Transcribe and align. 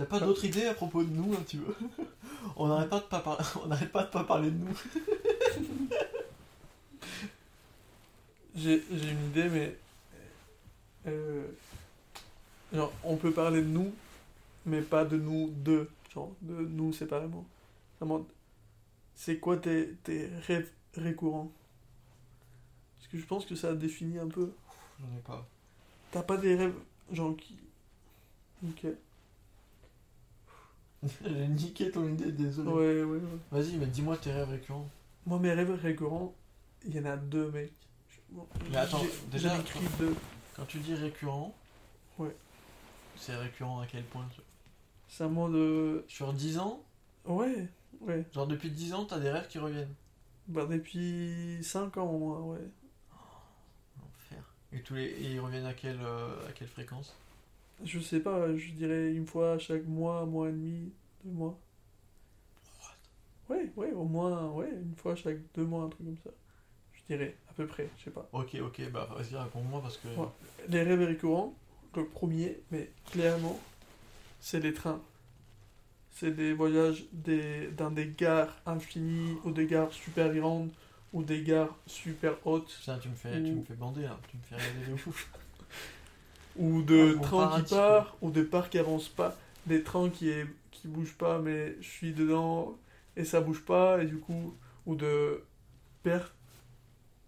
T'as 0.00 0.06
pas 0.06 0.18
d'autres 0.18 0.46
idées 0.46 0.64
à 0.64 0.72
propos 0.72 1.04
de 1.04 1.10
nous 1.10 1.34
un 1.34 1.42
petit 1.42 1.58
peu 1.58 1.74
On 2.56 2.68
n'arrête 2.68 2.88
pas 2.88 3.00
de 3.00 3.04
pas. 3.04 3.38
On 3.62 3.66
n'arrête 3.66 3.92
pas 3.92 4.04
de 4.04 4.08
pas 4.08 4.24
parler 4.24 4.50
de 4.50 4.56
nous. 4.56 4.72
J'ai 8.54 8.82
une 8.90 9.26
idée, 9.26 9.50
mais. 9.50 9.76
euh, 11.06 11.46
genre, 12.72 12.90
on 13.04 13.16
peut 13.16 13.30
parler 13.30 13.60
de 13.60 13.66
nous, 13.66 13.92
mais 14.64 14.80
pas 14.80 15.04
de 15.04 15.18
nous 15.18 15.50
deux. 15.50 15.90
Genre, 16.14 16.32
de 16.40 16.54
nous 16.54 16.94
séparément. 16.94 17.44
Vraiment, 18.00 18.26
c'est 19.14 19.38
quoi 19.38 19.58
tes, 19.58 19.96
tes 20.02 20.30
rêves 20.46 20.70
récurrents? 20.94 21.52
Parce 22.96 23.12
que 23.12 23.18
je 23.18 23.26
pense 23.26 23.44
que 23.44 23.54
ça 23.54 23.74
définit 23.74 24.18
un 24.18 24.28
peu. 24.28 24.50
J'en 24.98 25.14
ai 25.18 25.20
pas. 25.20 25.46
T'as 26.10 26.22
pas 26.22 26.38
des 26.38 26.54
rêves, 26.54 26.78
genre 27.12 27.36
qui. 27.36 27.58
Ok. 28.66 28.86
J'ai 31.24 31.48
niqué 31.48 31.90
ton 31.90 32.06
idée, 32.08 32.30
désolé. 32.32 32.68
Ouais, 32.70 33.02
ouais, 33.04 33.18
ouais. 33.18 33.20
Vas-y, 33.50 33.76
mais 33.76 33.86
dis-moi 33.86 34.16
tes 34.16 34.32
rêves 34.32 34.50
récurrents. 34.50 34.88
Moi, 35.26 35.38
mes 35.38 35.52
rêves 35.52 35.70
récurrents, 35.80 36.34
il 36.86 36.94
y 36.94 37.00
en 37.00 37.04
a 37.06 37.16
deux, 37.16 37.50
mec. 37.50 37.72
Bon, 38.30 38.46
Mais 38.70 38.76
attends, 38.76 39.02
déjà, 39.30 39.58
écrit 39.58 39.80
deux. 39.98 40.14
Quand 40.56 40.64
tu 40.66 40.78
dis 40.78 40.94
récurrent, 40.94 41.54
Ouais. 42.18 42.34
c'est 43.16 43.34
récurrent 43.36 43.80
à 43.80 43.86
quel 43.86 44.04
point 44.04 44.26
tu- 44.34 44.40
C'est 45.08 45.24
un 45.24 45.28
mot 45.28 45.48
de. 45.48 46.04
Sur 46.06 46.32
10 46.32 46.58
ans 46.58 46.82
Ouais, 47.24 47.66
ouais. 48.02 48.24
Genre 48.32 48.46
depuis 48.46 48.70
10 48.70 48.92
ans, 48.94 49.04
t'as 49.04 49.18
des 49.18 49.30
rêves 49.30 49.48
qui 49.48 49.58
reviennent. 49.58 49.94
Bah, 50.48 50.66
depuis 50.66 51.58
5 51.62 51.96
ans 51.96 52.08
au 52.10 52.18
moins, 52.18 52.40
ouais. 52.40 52.68
L'enfer. 53.98 54.44
Et, 54.72 54.80
tous 54.82 54.94
les... 54.94 55.04
et 55.04 55.32
ils 55.32 55.40
reviennent 55.40 55.66
à 55.66 55.74
quelle, 55.74 56.00
euh, 56.02 56.48
à 56.48 56.52
quelle 56.52 56.68
fréquence 56.68 57.14
Je 57.84 57.98
sais 58.00 58.20
pas, 58.20 58.54
je 58.56 58.70
dirais 58.72 59.12
une 59.12 59.26
fois 59.26 59.58
chaque 59.58 59.84
mois, 59.86 60.24
mois 60.26 60.48
et 60.48 60.52
demi, 60.52 60.92
deux 61.24 61.30
mois. 61.32 61.58
Ouais, 63.48 63.70
ouais, 63.76 63.92
au 63.92 64.04
moins, 64.04 64.48
ouais, 64.50 64.70
une 64.70 64.94
fois 64.96 65.14
chaque 65.16 65.38
deux 65.54 65.64
mois, 65.64 65.84
un 65.84 65.88
truc 65.88 66.06
comme 66.06 66.18
ça. 66.22 66.30
Je 66.92 67.14
dirais, 67.14 67.36
à 67.48 67.52
peu 67.52 67.66
près, 67.66 67.88
je 67.98 68.04
sais 68.04 68.10
pas. 68.10 68.28
Ok, 68.32 68.56
ok, 68.60 68.90
bah 68.92 69.08
vas-y, 69.16 69.34
raconte-moi 69.34 69.80
parce 69.82 69.96
que. 69.96 70.08
Ouais. 70.08 70.28
Les 70.68 70.82
rêves 70.82 71.02
récurrents, 71.02 71.54
le 71.96 72.04
premier, 72.06 72.60
mais 72.70 72.90
clairement, 73.10 73.58
c'est 74.40 74.60
les 74.60 74.72
trains. 74.72 75.00
C'est 76.12 76.30
des 76.30 76.52
voyages 76.52 77.04
des, 77.12 77.68
dans 77.68 77.90
des 77.90 78.06
gares 78.06 78.56
infinies, 78.66 79.36
ou 79.44 79.50
des 79.50 79.66
gares 79.66 79.92
super 79.92 80.32
grandes, 80.32 80.70
ou 81.12 81.22
des 81.22 81.42
gares 81.42 81.74
super 81.86 82.34
hautes, 82.46 82.76
Putain, 82.78 82.98
tu 82.98 83.08
me 83.08 83.14
fais, 83.14 83.42
tu 83.42 83.50
Ou- 83.50 83.56
me 83.56 83.62
fais 83.62 83.74
bander 83.74 84.02
là, 84.02 84.18
tu 84.28 84.36
me 84.36 84.42
fais 84.42 84.56
rêver 84.56 84.86
de 84.86 84.92
ouf. 84.94 85.28
ou 86.56 86.82
de 86.82 87.18
trains 87.22 87.62
qui 87.62 87.74
partent, 87.74 88.16
ou 88.20 88.30
de 88.30 88.42
parcs 88.42 88.70
qui 88.70 88.78
avancent 88.78 89.08
pas, 89.08 89.36
des 89.66 89.82
trains 89.82 90.10
qui, 90.10 90.28
est, 90.28 90.46
qui 90.80 90.88
bougent 90.88 91.16
pas, 91.16 91.38
mais 91.38 91.76
je 91.80 91.88
suis 91.88 92.12
dedans 92.12 92.76
et 93.16 93.24
ça 93.24 93.40
bouge 93.40 93.64
pas, 93.64 94.02
et 94.02 94.06
du 94.06 94.18
coup, 94.18 94.54
ou 94.86 94.94
de 94.94 95.42
perte, 96.02 96.34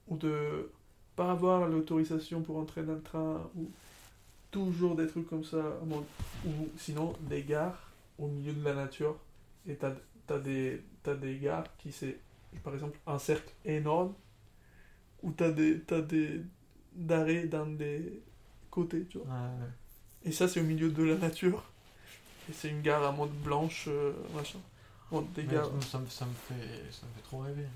ou 0.09 0.17
de 0.17 0.71
pas 1.17 1.31
avoir 1.31 1.69
l'autorisation 1.69 2.43
pour 2.43 2.57
entrer 2.57 2.83
dans 2.83 2.95
le 2.95 3.03
train, 3.03 3.51
ou 3.57 3.69
toujours 4.51 4.97
des 4.97 5.07
trucs 5.07 5.29
comme 5.29 5.45
ça, 5.45 5.79
ou 6.47 6.69
sinon 6.77 7.15
des 7.21 7.43
gares 7.43 7.91
au 8.19 8.29
milieu 8.29 8.53
de 8.53 8.65
la 8.65 8.75
nature, 8.75 9.17
et 9.67 9.75
t'as 9.77 9.93
as 10.29 10.39
des, 10.39 10.83
t'as 11.03 11.15
des 11.15 11.37
gares 11.39 11.65
qui 11.77 11.93
c'est, 11.93 12.19
par 12.65 12.73
exemple, 12.73 12.99
un 13.07 13.19
cercle 13.19 13.53
énorme, 13.65 14.15
où 15.23 15.31
t'as 15.33 15.51
des, 15.51 15.81
t'as 15.81 16.01
des 16.01 16.43
d'arrêts 16.95 17.47
dans 17.47 17.67
des 17.67 18.23
côtés, 18.71 19.07
tu 19.09 19.19
vois. 19.19 19.27
Ouais, 19.27 19.33
ouais. 19.61 19.71
Et 20.25 20.33
ça, 20.33 20.49
c'est 20.49 20.61
au 20.61 20.65
milieu 20.65 20.91
de 20.91 21.03
la 21.03 21.17
nature. 21.17 21.71
Et 22.49 22.53
c'est 22.53 22.69
une 22.69 22.83
gare 22.83 23.03
à 23.05 23.13
mode 23.13 23.33
blanche, 23.43 23.85
euh, 23.89 24.13
machin. 24.35 24.59
Bon, 25.11 25.23
des 25.35 25.45
gares. 25.45 25.71
ça, 25.83 25.99
me, 25.99 26.07
ça, 26.09 26.27
me 26.27 26.33
fait, 26.35 26.93
ça 26.93 27.07
me 27.07 27.13
fait 27.15 27.23
trop 27.25 27.39
rêver. 27.41 27.67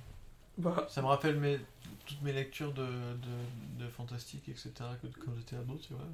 Bah, 0.58 0.86
Ça 0.90 1.02
me 1.02 1.06
rappelle 1.06 1.38
mes, 1.38 1.58
toutes 2.06 2.22
mes 2.22 2.32
lectures 2.32 2.72
de, 2.72 2.86
de, 2.86 3.84
de 3.84 3.88
fantastique, 3.90 4.48
etc. 4.48 4.72
que 5.02 5.06
quand 5.24 5.32
j'étais 5.36 5.56
ado, 5.56 5.76
tu 5.76 5.92
vois. 5.92 6.04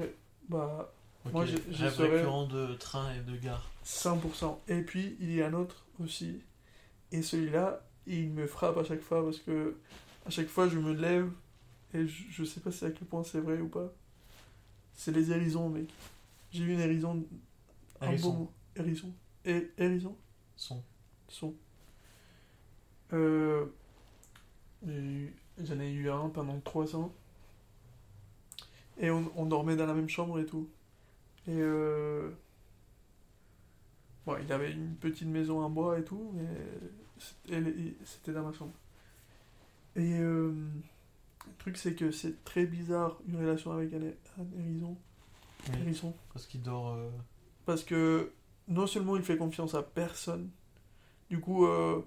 ouais, 0.00 0.14
bah, 0.48 0.92
Ok, 1.26 1.32
Moi, 1.32 1.44
j'ai- 1.44 1.56
récurrent 1.88 2.46
de 2.46 2.74
train 2.74 3.12
et 3.14 3.20
de 3.20 3.36
gare. 3.36 3.68
100%. 3.84 4.58
Et 4.68 4.80
puis, 4.80 5.16
il 5.20 5.34
y 5.34 5.42
a 5.42 5.48
un 5.48 5.52
autre 5.52 5.84
aussi. 6.02 6.40
Et 7.12 7.20
celui-là, 7.22 7.80
il 8.06 8.30
me 8.30 8.46
frappe 8.46 8.78
à 8.78 8.84
chaque 8.84 9.02
fois 9.02 9.22
parce 9.24 9.38
que 9.38 9.76
à 10.26 10.30
chaque 10.30 10.48
fois, 10.48 10.68
je 10.68 10.78
me 10.78 10.94
lève 10.94 11.30
et 11.92 12.06
je, 12.06 12.22
je 12.30 12.44
sais 12.44 12.60
pas 12.60 12.70
si 12.72 12.84
à 12.84 12.90
quel 12.90 13.06
point 13.06 13.22
c'est 13.24 13.40
vrai 13.40 13.58
ou 13.58 13.68
pas. 13.68 13.92
C'est 14.94 15.12
les 15.12 15.30
hérissons, 15.30 15.68
mec. 15.68 15.88
J'ai 16.50 16.64
eu 16.64 16.72
une 16.72 16.80
hérison. 16.80 17.24
Un 18.00 18.06
Hérisson. 18.08 18.30
beau 18.32 18.38
mot. 18.38 18.52
Hérisson. 18.76 19.12
Hé- 19.44 19.70
Hérisson 19.78 20.16
Son. 20.56 20.82
Son. 21.28 21.54
Euh, 23.12 23.66
J'en 24.86 25.78
ai 25.80 25.92
eu 25.92 26.08
un 26.10 26.28
pendant 26.30 26.58
trois 26.60 26.96
ans. 26.96 27.12
Et 28.98 29.10
on, 29.10 29.30
on 29.36 29.46
dormait 29.46 29.76
dans 29.76 29.86
la 29.86 29.94
même 29.94 30.08
chambre 30.08 30.38
et 30.40 30.46
tout. 30.46 30.68
Et 31.46 31.52
euh... 31.58 32.30
bon, 34.26 34.36
il 34.42 34.52
avait 34.52 34.72
une 34.72 34.94
petite 34.96 35.28
maison 35.28 35.60
en 35.62 35.70
bois 35.70 35.98
et 35.98 36.04
tout, 36.04 36.32
mais 36.34 36.46
c'était 38.04 38.32
dans 38.32 38.42
ma 38.42 38.52
chambre. 38.52 38.72
Et 39.96 40.14
euh, 40.18 40.52
le 41.46 41.52
truc, 41.58 41.76
c'est 41.76 41.94
que 41.94 42.10
c'est 42.10 42.44
très 42.44 42.66
bizarre 42.66 43.18
une 43.28 43.36
relation 43.36 43.72
avec 43.72 43.92
un, 43.94 44.00
un 44.42 44.46
hérisson. 44.58 44.96
Hérisson. 45.82 46.14
parce 46.32 46.46
qu'il 46.46 46.62
dort. 46.62 46.94
euh, 46.94 47.08
Parce 47.66 47.84
que 47.84 48.32
non 48.68 48.86
seulement 48.86 49.16
il 49.16 49.22
fait 49.22 49.36
confiance 49.36 49.74
à 49.74 49.82
personne, 49.82 50.50
du 51.28 51.40
coup, 51.40 51.66
euh, 51.66 52.00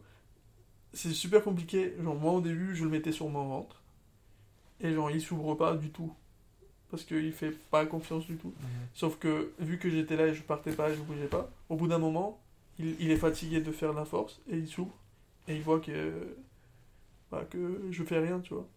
c'est 0.94 1.12
super 1.14 1.44
compliqué. 1.44 1.94
Genre, 2.02 2.16
moi 2.16 2.34
au 2.34 2.42
début, 2.42 2.76
je 2.76 2.84
le 2.84 2.90
mettais 2.90 3.12
sur 3.12 3.30
mon 3.30 3.48
ventre, 3.48 3.82
et 4.82 4.94
genre, 4.94 5.12
il 5.12 5.22
s'ouvre 5.22 5.56
pas 5.56 5.76
du 5.76 5.90
tout. 5.90 6.14
Parce 6.92 7.04
qu'il 7.06 7.32
fait 7.34 7.50
pas 7.72 7.88
confiance 7.88 8.28
du 8.28 8.36
tout. 8.38 8.54
Sauf 8.94 9.18
que, 9.18 9.52
vu 9.58 9.80
que 9.80 9.90
j'étais 9.90 10.16
là 10.16 10.28
et 10.28 10.34
je 10.36 10.44
partais 10.44 10.74
pas 10.74 10.92
et 10.92 10.96
je 10.96 11.02
bougeais 11.02 11.26
pas, 11.28 11.50
au 11.70 11.76
bout 11.76 11.88
d'un 11.88 11.98
moment, 11.98 12.40
il, 12.78 12.96
il 13.00 13.10
est 13.10 13.18
fatigué 13.18 13.62
de 13.62 13.72
faire 13.72 13.94
la 13.94 14.06
force, 14.06 14.40
et 14.48 14.58
il 14.58 14.68
s'ouvre, 14.68 14.94
et 15.48 15.56
il 15.56 15.64
voit 15.64 15.80
que, 15.80 16.36
bah, 17.32 17.46
que 17.50 17.82
je 17.90 18.04
fais 18.04 18.20
rien, 18.20 18.40
tu 18.42 18.54
vois. 18.54 18.68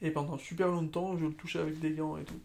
Et 0.00 0.10
pendant 0.12 0.38
super 0.38 0.68
longtemps, 0.68 1.16
je 1.18 1.24
le 1.26 1.32
touchais 1.34 1.58
avec 1.58 1.80
des 1.80 1.90
gants 1.92 2.16
et 2.18 2.24
tout. 2.24 2.38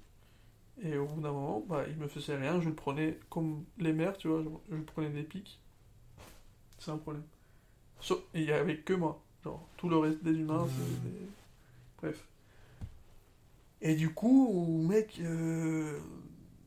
Et 0.82 0.98
au 0.98 1.06
bout 1.06 1.22
d'un 1.22 1.32
moment, 1.32 1.64
bah, 1.68 1.84
il 1.90 1.98
me 1.98 2.08
faisait 2.08 2.38
rien, 2.38 2.62
je 2.62 2.70
le 2.70 2.76
prenais 2.76 3.20
comme 3.30 3.66
les 3.78 3.92
mères, 3.94 4.18
tu 4.18 4.30
vois, 4.30 4.42
je, 4.44 4.76
je 4.78 4.82
prenais 4.82 5.10
des 5.10 5.24
pics. 5.24 5.60
C'est 6.78 6.92
un 6.92 6.98
problème. 6.98 7.24
Sauf- 8.00 8.24
et 8.34 8.42
il 8.42 8.48
y 8.48 8.52
avait 8.54 8.78
que 8.78 8.94
moi. 8.94 9.22
Genre, 9.44 9.68
tout 9.78 9.90
le 9.90 9.98
reste 9.98 10.24
des 10.24 10.32
humains, 10.34 10.66
Mmh. 10.66 10.70
c'est 10.70 11.04
des- 11.10 11.28
Bref. 12.02 12.26
Et 13.82 13.96
du 13.96 14.14
coup, 14.14 14.82
mec, 14.88 15.20
euh, 15.22 16.00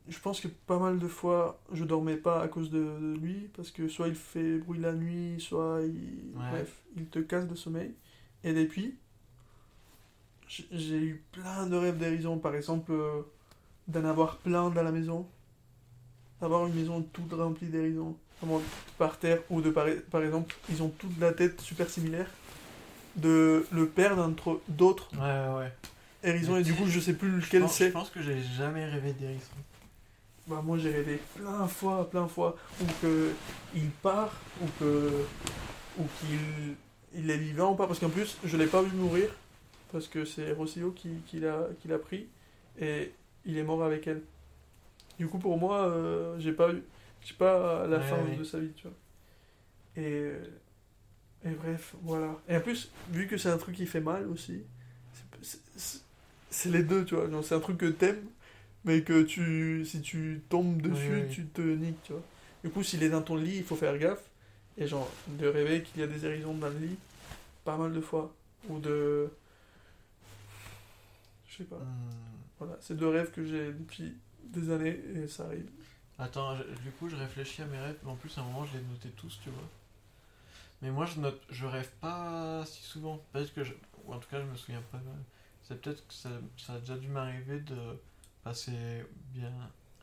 je 0.07 0.19
pense 0.19 0.41
que 0.41 0.47
pas 0.47 0.77
mal 0.79 0.99
de 0.99 1.07
fois, 1.07 1.59
je 1.71 1.83
dormais 1.83 2.17
pas 2.17 2.41
à 2.41 2.47
cause 2.47 2.69
de, 2.69 2.79
de 2.83 3.17
lui, 3.19 3.49
parce 3.55 3.71
que 3.71 3.87
soit 3.87 4.07
il 4.07 4.15
fait 4.15 4.57
bruit 4.59 4.79
la 4.79 4.93
nuit, 4.93 5.39
soit 5.39 5.81
il... 5.83 6.35
Ouais. 6.37 6.49
Bref, 6.51 6.83
il 6.95 7.05
te 7.07 7.19
casse 7.19 7.47
le 7.49 7.55
sommeil. 7.55 7.93
Et 8.43 8.53
depuis, 8.53 8.95
j'ai 10.47 10.97
eu 10.99 11.23
plein 11.31 11.67
de 11.67 11.75
rêves 11.75 11.97
d'hérisson, 11.97 12.37
par 12.37 12.53
exemple, 12.55 12.91
euh, 12.91 13.21
d'en 13.87 14.05
avoir 14.05 14.37
plein 14.37 14.69
dans 14.69 14.83
la 14.83 14.91
maison, 14.91 15.25
d'avoir 16.41 16.67
une 16.67 16.73
maison 16.73 17.01
toute 17.13 17.33
remplie 17.33 17.67
d'hérisons, 17.67 18.15
par 18.97 19.17
terre, 19.19 19.39
ou 19.49 19.61
de 19.61 19.69
par, 19.69 19.85
par 20.11 20.21
exemple, 20.23 20.55
ils 20.69 20.83
ont 20.83 20.89
toute 20.89 21.17
la 21.19 21.31
tête 21.31 21.61
super 21.61 21.89
similaire, 21.89 22.27
de 23.15 23.65
le 23.71 23.85
d'un 23.95 24.31
tro- 24.31 24.61
d'autres 24.67 25.09
Ouais, 25.13 25.57
ouais. 25.63 25.71
hérissons, 26.23 26.53
Mais 26.53 26.61
et 26.61 26.63
du 26.63 26.73
coup, 26.73 26.87
je 26.87 26.99
sais 26.99 27.13
plus 27.13 27.29
lequel 27.29 27.61
pense, 27.61 27.73
je 27.73 27.83
c'est. 27.83 27.91
pense 27.91 28.09
que 28.09 28.21
j'ai 28.21 28.41
jamais 28.41 28.85
rêvé 28.85 29.13
d'hérisson. 29.13 29.55
Bah 30.45 30.61
moi 30.61 30.77
j'ai 30.77 30.91
rêvé 30.91 31.21
plein 31.37 31.67
fois, 31.69 32.09
plein 32.09 32.27
fois, 32.27 32.57
ou 32.81 32.85
que 33.01 33.31
il 33.73 33.89
part, 33.89 34.33
ou 34.61 34.65
que 34.79 35.09
ou 35.97 36.03
qu'il 36.19 36.75
il 37.15 37.29
est 37.29 37.37
vivant 37.37 37.71
ou 37.71 37.75
pas, 37.75 37.87
parce 37.87 37.99
qu'en 37.99 38.09
plus 38.09 38.37
je 38.43 38.57
l'ai 38.57 38.65
pas 38.67 38.81
vu 38.81 38.93
mourir, 38.93 39.29
parce 39.93 40.07
que 40.09 40.25
c'est 40.25 40.51
Rossio 40.51 40.91
qui, 40.91 41.09
qui 41.27 41.39
l'a 41.87 41.97
pris, 41.99 42.25
et 42.81 43.13
il 43.45 43.57
est 43.57 43.63
mort 43.63 43.83
avec 43.83 44.07
elle. 44.07 44.21
Du 45.19 45.27
coup 45.27 45.39
pour 45.39 45.57
moi, 45.57 45.87
euh, 45.87 46.39
j'ai 46.39 46.53
pas 46.53 46.71
eu, 46.73 46.83
j'ai 47.23 47.35
pas 47.35 47.87
la 47.87 47.97
Ouais, 47.97 48.03
fin 48.03 48.17
ouais. 48.23 48.35
de 48.35 48.43
sa 48.43 48.59
vie, 48.59 48.71
tu 48.75 48.87
vois. 48.87 48.97
Et 50.03 50.31
et 51.45 51.51
bref, 51.51 51.95
voilà. 52.03 52.39
Et 52.47 52.55
en 52.55 52.61
plus, 52.61 52.89
vu 53.11 53.27
que 53.27 53.37
c'est 53.37 53.49
un 53.49 53.57
truc 53.57 53.75
qui 53.75 53.85
fait 53.85 53.99
mal 53.99 54.27
aussi, 54.27 54.63
c'est- 55.41 56.69
les 56.69 56.83
deux, 56.83 57.03
tu 57.05 57.15
vois. 57.15 57.27
C'est 57.43 57.55
un 57.55 57.59
truc 57.59 57.77
que 57.77 57.87
t'aimes, 57.87 58.25
mais 58.85 59.01
que 59.03 59.23
tu, 59.23 59.85
si 59.85 60.01
tu 60.01 60.41
tombes 60.49 60.81
dessus, 60.81 61.23
tu 61.29 61.45
te 61.47 61.61
niques, 61.61 62.01
tu 62.03 62.13
vois. 62.13 62.21
Du 62.63 62.69
coup, 62.69 62.83
s'il 62.83 63.03
est 63.03 63.09
dans 63.09 63.21
ton 63.21 63.35
lit, 63.35 63.57
il 63.57 63.63
faut 63.63 63.75
faire 63.75 63.97
gaffe. 63.97 64.23
Et 64.77 64.87
genre, 64.87 65.09
de 65.27 65.47
rêver 65.47 65.83
qu'il 65.83 65.99
y 66.01 66.03
a 66.03 66.07
des 66.07 66.25
hérissons 66.25 66.53
dans 66.55 66.69
le 66.69 66.77
lit, 66.79 66.97
pas 67.65 67.77
mal 67.77 67.93
de 67.93 68.01
fois. 68.01 68.33
Ou 68.69 68.79
de. 68.79 69.29
Je 71.49 71.57
sais 71.57 71.63
pas. 71.65 71.75
Hmm. 71.77 72.52
Voilà, 72.63 72.77
c'est 72.81 72.95
deux 72.97 73.07
rêves 73.09 73.31
que 73.31 73.43
j'ai 73.45 73.73
depuis 73.73 74.15
des 74.45 74.69
années 74.69 74.97
et 75.15 75.27
ça 75.27 75.45
arrive. 75.45 75.69
Attends, 76.17 76.55
je- 76.55 76.63
du 76.81 76.91
coup, 76.91 77.07
je 77.09 77.15
réfléchis 77.15 77.61
à 77.61 77.65
mes 77.65 77.77
rêves, 77.79 77.99
mais 78.03 78.09
en 78.11 78.15
plus, 78.15 78.35
à 78.37 78.41
un 78.41 78.45
moment, 78.45 78.65
je 78.65 78.77
les 78.77 78.83
notais 78.83 79.09
tous, 79.09 79.39
tu 79.43 79.49
vois. 79.49 79.69
Mais 80.81 80.91
moi, 80.91 81.05
je 81.05 81.19
note, 81.19 81.41
je 81.49 81.65
rêve 81.65 81.89
pas 82.01 82.65
si 82.65 82.83
souvent. 82.83 83.19
Peut-être 83.31 83.53
que 83.53 83.63
je, 83.63 83.73
ou 84.05 84.13
en 84.13 84.19
tout 84.19 84.29
cas, 84.29 84.39
je 84.41 84.45
me 84.45 84.55
souviens 84.55 84.81
pas. 84.91 84.99
C'est 85.63 85.81
peut-être 85.81 86.05
que 86.07 86.13
ça, 86.13 86.29
ça 86.57 86.73
a 86.73 86.79
déjà 86.79 86.97
dû 86.97 87.07
m'arriver 87.07 87.59
de 87.61 87.97
passer 88.43 89.05
bien 89.33 89.51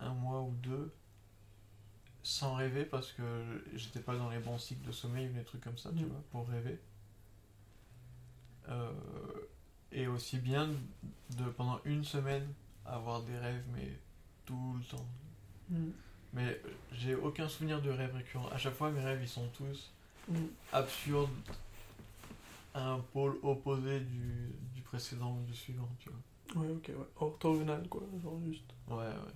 un 0.00 0.14
mois 0.14 0.40
ou 0.40 0.52
deux 0.62 0.90
sans 2.22 2.54
rêver 2.54 2.84
parce 2.86 3.12
que 3.12 3.22
j'étais 3.74 4.00
pas 4.00 4.16
dans 4.16 4.30
les 4.30 4.38
bons 4.38 4.58
cycles 4.58 4.86
de 4.86 4.92
sommeil 4.92 5.28
ou 5.28 5.32
des 5.34 5.44
trucs 5.44 5.62
comme 5.62 5.76
ça, 5.78 5.90
tu 5.96 6.04
Mm. 6.04 6.08
vois, 6.08 6.22
pour 6.30 6.48
rêver. 6.48 6.78
Euh, 8.68 8.92
et 9.92 10.06
aussi 10.06 10.38
bien 10.38 10.68
de 11.36 11.44
pendant 11.50 11.80
une 11.84 12.04
semaine 12.04 12.46
avoir 12.86 13.22
des 13.22 13.36
rêves, 13.38 13.64
mais 13.74 13.88
tout 14.46 14.74
le 14.78 14.84
temps. 14.84 15.06
Mm. 15.68 15.90
Mais 16.32 16.44
euh, 16.48 16.68
j'ai 16.92 17.14
aucun 17.14 17.48
souvenir 17.48 17.80
de 17.82 17.90
rêve 17.90 18.14
récurrent. 18.14 18.48
À 18.48 18.56
chaque 18.58 18.74
fois, 18.74 18.90
mes 18.90 19.00
rêves, 19.00 19.20
ils 19.22 19.28
sont 19.28 19.48
tous 19.56 19.92
Mm. 20.28 20.34
absurdes 20.72 21.30
à 22.74 22.90
un 22.90 22.98
pôle 23.00 23.38
opposé 23.42 24.00
du, 24.00 24.52
du 24.74 24.82
précédent 24.82 25.32
ou 25.36 25.42
du 25.44 25.54
suivant, 25.56 25.88
tu 25.98 26.08
vois. 26.10 26.62
Ouais, 26.62 26.70
ok, 26.70 26.88
ouais. 26.88 27.06
Orthogonal, 27.16 27.88
quoi, 27.88 28.02
genre 28.22 28.38
juste. 28.44 28.70
Ouais, 28.88 28.96
ouais. 28.96 29.34